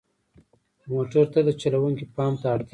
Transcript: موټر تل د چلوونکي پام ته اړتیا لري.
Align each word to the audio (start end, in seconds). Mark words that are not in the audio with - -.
موټر 0.93 1.23
تل 1.33 1.43
د 1.47 1.51
چلوونکي 1.61 2.05
پام 2.15 2.33
ته 2.41 2.47
اړتیا 2.55 2.63
لري. 2.67 2.69